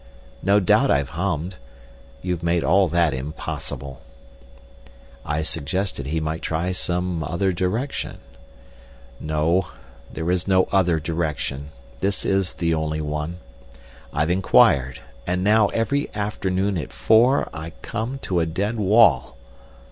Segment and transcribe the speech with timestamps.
[0.41, 1.57] No doubt I've hummed....
[2.23, 4.01] You've made all that impossible!"
[5.23, 8.17] I suggested he might try some other direction.
[9.19, 9.67] "No.
[10.11, 11.69] There is no other direction.
[11.99, 13.37] This is the only one.
[14.11, 15.01] I've inquired.
[15.27, 19.37] And now—every afternoon at four—I come to a dead wall."